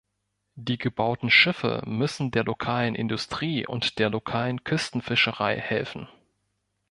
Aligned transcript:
Die 0.55 0.79
gebauten 0.79 1.29
Schiffe 1.29 1.83
müssen 1.85 2.31
der 2.31 2.43
lokalen 2.43 2.95
Industrie 2.95 3.67
und 3.67 3.99
der 3.99 4.09
lokalen 4.09 4.63
Küstenfischerei 4.63 5.59
helfen. 5.59 6.07